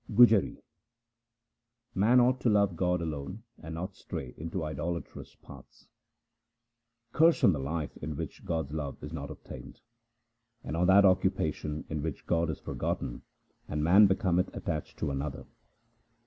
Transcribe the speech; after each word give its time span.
Gujari 0.11 0.57
Man 1.93 2.19
ought 2.19 2.41
to 2.41 2.49
love 2.49 2.75
God 2.75 3.03
alone 3.03 3.43
and 3.59 3.75
not 3.75 3.95
stray 3.95 4.33
into 4.35 4.63
idolatrous 4.63 5.35
paths:— 5.35 5.89
Curse 7.13 7.43
on 7.43 7.53
the 7.53 7.59
life 7.59 7.95
in 7.97 8.15
which 8.15 8.43
God's 8.43 8.71
love 8.73 8.97
is 9.03 9.13
not 9.13 9.29
obtained, 9.29 9.81
And 10.63 10.75
on 10.75 10.87
that 10.87 11.05
occupation 11.05 11.85
in 11.87 12.01
which 12.01 12.25
God 12.25 12.49
is 12.49 12.59
forgotten 12.59 13.21
and 13.67 13.83
man 13.83 14.07
becometh 14.07 14.49
attached 14.55 14.97
to 14.97 15.11
another. 15.11 15.45